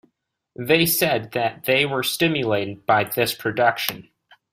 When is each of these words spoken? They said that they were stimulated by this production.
They 0.55 0.87
said 0.87 1.33
that 1.33 1.65
they 1.65 1.85
were 1.85 2.01
stimulated 2.01 2.87
by 2.87 3.03
this 3.03 3.35
production. 3.35 4.09